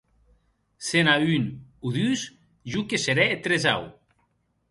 [0.85, 1.43] Se n’a un
[1.87, 2.23] o dus,
[2.71, 3.81] jo que serè eth tresau.